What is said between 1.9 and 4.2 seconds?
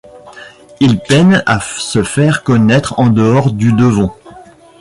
faire connaître en dehors du Devon.